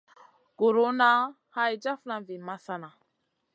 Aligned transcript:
Guruna 0.57 1.09
hay 1.55 1.73
jafna 1.83 2.15
vi 2.25 2.35
masana. 2.47 2.89